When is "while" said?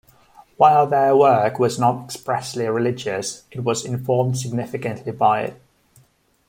0.57-0.87